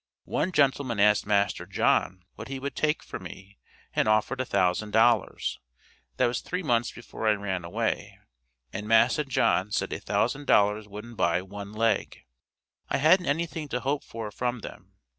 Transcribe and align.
One 0.25 0.51
gentleman 0.51 0.99
asked 0.99 1.27
master 1.27 1.67
John 1.67 2.23
what 2.33 2.47
he 2.47 2.57
would 2.57 2.75
take 2.75 3.03
for 3.03 3.19
me, 3.19 3.59
and 3.95 4.07
offered 4.07 4.41
a 4.41 4.45
thousand 4.45 4.89
dollars; 4.93 5.59
that 6.17 6.25
was 6.25 6.41
three 6.41 6.63
months 6.63 6.89
before 6.91 7.27
I 7.27 7.33
ran 7.33 7.63
away, 7.63 8.17
and 8.73 8.87
massa 8.87 9.23
John 9.23 9.71
said 9.71 9.93
a 9.93 9.99
thousand 9.99 10.47
dollars 10.47 10.87
wouldn't 10.87 11.17
buy 11.17 11.43
one 11.43 11.71
leg. 11.71 12.25
I 12.89 12.97
hadn't 12.97 13.27
anything 13.27 13.67
to 13.67 13.79
hope 13.81 14.03
for 14.03 14.31
from 14.31 14.61
them. 14.61 14.95